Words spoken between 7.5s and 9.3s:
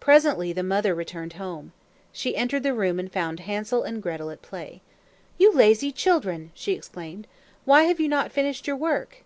"Why have you not finished your work?"